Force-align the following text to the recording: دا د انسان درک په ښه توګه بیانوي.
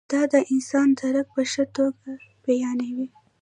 دا 0.11 0.21
د 0.33 0.35
انسان 0.53 0.87
درک 0.99 1.27
په 1.35 1.41
ښه 1.51 1.63
توګه 1.77 2.09
بیانوي. 2.43 3.07